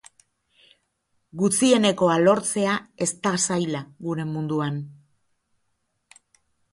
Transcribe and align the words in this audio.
Gutxienekoa 1.41 2.15
lortzea 2.21 2.77
ez 3.07 3.09
da 3.27 3.33
zaila 3.49 3.81
gure 4.07 4.25
munduan. 4.31 4.81